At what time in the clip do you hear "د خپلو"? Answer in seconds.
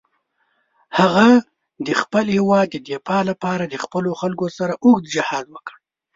3.65-4.09